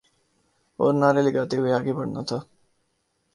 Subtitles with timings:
[0.79, 2.37] اورنعرے لگاتے ہوئے آگے بڑھنا تھا۔